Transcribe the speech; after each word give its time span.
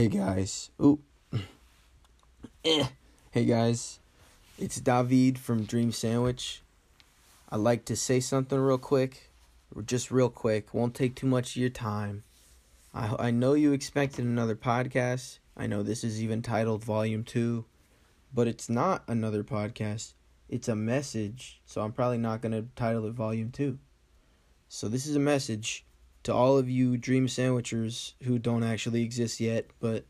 Hey 0.00 0.08
guys. 0.08 0.70
Ooh. 0.80 0.98
eh. 2.64 2.86
Hey 3.32 3.44
guys. 3.44 3.98
It's 4.58 4.80
David 4.80 5.38
from 5.38 5.64
Dream 5.64 5.92
Sandwich. 5.92 6.62
I'd 7.50 7.56
like 7.60 7.84
to 7.84 7.96
say 7.96 8.18
something 8.18 8.58
real 8.58 8.78
quick. 8.78 9.28
Just 9.84 10.10
real 10.10 10.30
quick. 10.30 10.72
Won't 10.72 10.94
take 10.94 11.16
too 11.16 11.26
much 11.26 11.50
of 11.50 11.56
your 11.56 11.68
time. 11.68 12.22
I 12.94 13.14
I 13.26 13.30
know 13.30 13.52
you 13.52 13.74
expected 13.74 14.24
another 14.24 14.56
podcast. 14.56 15.38
I 15.54 15.66
know 15.66 15.82
this 15.82 16.02
is 16.02 16.22
even 16.22 16.40
titled 16.40 16.82
Volume 16.82 17.22
2, 17.22 17.66
but 18.32 18.48
it's 18.48 18.70
not 18.70 19.04
another 19.06 19.44
podcast. 19.44 20.14
It's 20.48 20.68
a 20.68 20.74
message. 20.74 21.60
So 21.66 21.82
I'm 21.82 21.92
probably 21.92 22.16
not 22.16 22.40
going 22.40 22.52
to 22.52 22.64
title 22.74 23.04
it 23.04 23.12
Volume 23.12 23.50
2. 23.50 23.78
So 24.66 24.88
this 24.88 25.04
is 25.04 25.14
a 25.14 25.20
message 25.20 25.84
to 26.22 26.34
all 26.34 26.58
of 26.58 26.68
you 26.68 26.96
dream 26.96 27.26
sandwichers 27.26 28.14
who 28.22 28.38
don't 28.38 28.62
actually 28.62 29.02
exist 29.02 29.40
yet, 29.40 29.66
but 29.80 30.04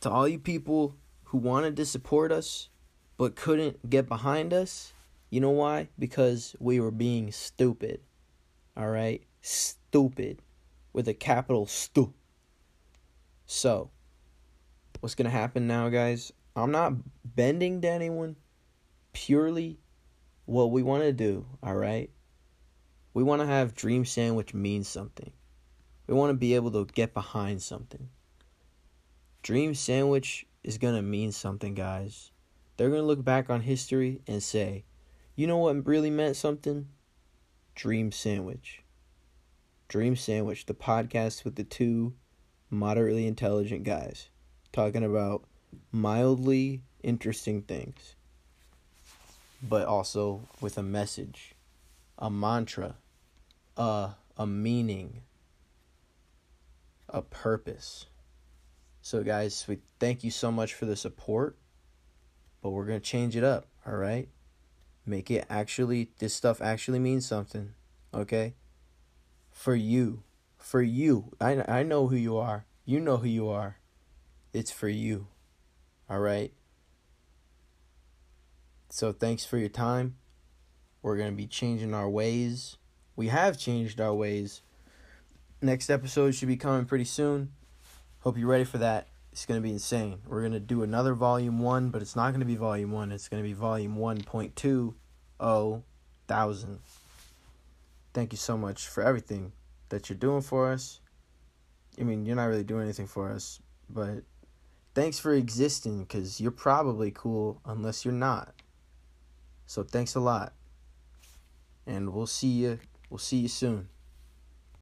to 0.00 0.10
all 0.10 0.28
you 0.28 0.38
people 0.38 0.94
who 1.24 1.38
wanted 1.38 1.76
to 1.76 1.84
support 1.84 2.30
us 2.30 2.68
but 3.16 3.34
couldn't 3.34 3.90
get 3.90 4.08
behind 4.08 4.52
us, 4.52 4.92
you 5.30 5.40
know 5.40 5.50
why? 5.50 5.88
Because 5.98 6.54
we 6.58 6.80
were 6.80 6.90
being 6.90 7.32
stupid. 7.32 8.00
All 8.76 8.88
right? 8.88 9.22
Stupid 9.42 10.40
with 10.92 11.08
a 11.08 11.14
capital 11.14 11.66
stu. 11.66 12.14
So, 13.46 13.90
what's 15.00 15.14
going 15.14 15.24
to 15.24 15.36
happen 15.36 15.66
now, 15.66 15.88
guys? 15.88 16.32
I'm 16.54 16.70
not 16.70 16.92
bending 17.24 17.80
to 17.82 17.88
anyone. 17.88 18.36
Purely 19.12 19.78
what 20.44 20.70
we 20.70 20.82
want 20.82 21.02
to 21.02 21.12
do, 21.12 21.46
all 21.62 21.74
right? 21.74 22.10
We 23.14 23.22
want 23.22 23.40
to 23.40 23.46
have 23.46 23.74
Dream 23.74 24.04
Sandwich 24.04 24.54
mean 24.54 24.84
something. 24.84 25.32
We 26.06 26.14
want 26.14 26.30
to 26.30 26.34
be 26.34 26.54
able 26.54 26.70
to 26.72 26.84
get 26.92 27.14
behind 27.14 27.62
something. 27.62 28.08
Dream 29.42 29.74
Sandwich 29.74 30.46
is 30.62 30.78
going 30.78 30.94
to 30.94 31.02
mean 31.02 31.32
something, 31.32 31.74
guys. 31.74 32.30
They're 32.76 32.88
going 32.88 33.02
to 33.02 33.06
look 33.06 33.24
back 33.24 33.50
on 33.50 33.62
history 33.62 34.20
and 34.26 34.42
say, 34.42 34.84
you 35.34 35.46
know 35.46 35.58
what 35.58 35.86
really 35.86 36.10
meant 36.10 36.36
something? 36.36 36.88
Dream 37.74 38.12
Sandwich. 38.12 38.82
Dream 39.88 40.16
Sandwich, 40.16 40.66
the 40.66 40.74
podcast 40.74 41.44
with 41.44 41.56
the 41.56 41.64
two 41.64 42.14
moderately 42.70 43.26
intelligent 43.26 43.84
guys 43.84 44.28
talking 44.72 45.02
about 45.02 45.44
mildly 45.92 46.82
interesting 47.02 47.62
things, 47.62 48.14
but 49.62 49.86
also 49.86 50.48
with 50.60 50.76
a 50.76 50.82
message, 50.82 51.54
a 52.18 52.30
mantra, 52.30 52.96
a, 53.76 54.10
a 54.36 54.46
meaning, 54.46 55.22
a 57.08 57.22
purpose. 57.22 58.06
So, 59.00 59.22
guys, 59.22 59.64
we 59.68 59.78
thank 60.00 60.24
you 60.24 60.30
so 60.30 60.50
much 60.50 60.74
for 60.74 60.84
the 60.84 60.96
support, 60.96 61.56
but 62.60 62.70
we're 62.70 62.84
going 62.84 63.00
to 63.00 63.06
change 63.06 63.36
it 63.36 63.44
up, 63.44 63.68
all 63.86 63.94
right? 63.96 64.28
Make 65.06 65.30
it 65.30 65.46
actually, 65.48 66.10
this 66.18 66.34
stuff 66.34 66.60
actually 66.60 66.98
means 66.98 67.24
something, 67.26 67.72
okay? 68.12 68.54
For 69.50 69.74
you. 69.74 70.24
For 70.58 70.82
you. 70.82 71.32
I, 71.40 71.62
I 71.66 71.82
know 71.84 72.08
who 72.08 72.16
you 72.16 72.36
are. 72.36 72.66
You 72.84 73.00
know 73.00 73.18
who 73.18 73.28
you 73.28 73.48
are. 73.48 73.78
It's 74.52 74.72
for 74.72 74.88
you, 74.88 75.28
all 76.10 76.18
right? 76.18 76.52
So, 78.90 79.12
thanks 79.12 79.44
for 79.44 79.56
your 79.56 79.68
time. 79.68 80.16
We're 81.02 81.16
going 81.16 81.30
to 81.30 81.36
be 81.36 81.46
changing 81.46 81.94
our 81.94 82.08
ways. 82.08 82.76
We 83.16 83.28
have 83.28 83.58
changed 83.58 84.00
our 84.00 84.14
ways. 84.14 84.62
Next 85.60 85.90
episode 85.90 86.34
should 86.34 86.48
be 86.48 86.56
coming 86.56 86.84
pretty 86.84 87.04
soon. 87.04 87.52
Hope 88.20 88.36
you're 88.36 88.48
ready 88.48 88.64
for 88.64 88.78
that. 88.78 89.08
It's 89.32 89.46
going 89.46 89.60
to 89.60 89.66
be 89.66 89.72
insane. 89.72 90.18
We're 90.26 90.40
going 90.40 90.52
to 90.52 90.60
do 90.60 90.82
another 90.82 91.14
volume 91.14 91.60
1, 91.60 91.90
but 91.90 92.02
it's 92.02 92.16
not 92.16 92.30
going 92.30 92.40
to 92.40 92.46
be 92.46 92.56
volume 92.56 92.92
1. 92.92 93.12
It's 93.12 93.28
going 93.28 93.42
to 93.42 93.48
be 93.48 93.54
volume 93.54 93.96
1.20 93.96 94.94
thousand. 96.28 96.78
Thank 98.12 98.32
you 98.32 98.38
so 98.38 98.56
much 98.56 98.86
for 98.86 99.02
everything 99.02 99.52
that 99.88 100.08
you're 100.08 100.18
doing 100.18 100.42
for 100.42 100.70
us. 100.70 101.00
I 101.98 102.04
mean, 102.04 102.24
you're 102.26 102.36
not 102.36 102.46
really 102.46 102.64
doing 102.64 102.84
anything 102.84 103.06
for 103.06 103.30
us, 103.30 103.60
but 103.90 104.22
thanks 104.94 105.18
for 105.18 105.34
existing 105.34 106.06
cuz 106.06 106.40
you're 106.40 106.50
probably 106.50 107.10
cool 107.10 107.60
unless 107.64 108.04
you're 108.04 108.14
not. 108.14 108.54
So 109.66 109.82
thanks 109.82 110.14
a 110.14 110.20
lot. 110.20 110.52
And 111.88 112.12
we'll 112.12 112.26
see 112.26 112.48
you 112.48 112.78
we'll 113.10 113.18
see 113.18 113.38
you 113.38 113.48
soon. 113.48 113.88